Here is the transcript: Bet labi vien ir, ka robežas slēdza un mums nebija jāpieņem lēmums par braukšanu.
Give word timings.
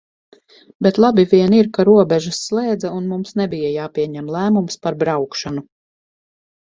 Bet 0.85 0.95
labi 1.03 1.25
vien 1.33 1.53
ir, 1.57 1.67
ka 1.75 1.85
robežas 1.89 2.41
slēdza 2.47 2.93
un 3.01 3.11
mums 3.13 3.37
nebija 3.43 3.71
jāpieņem 3.75 4.33
lēmums 4.37 4.81
par 4.87 4.99
braukšanu. 5.05 5.65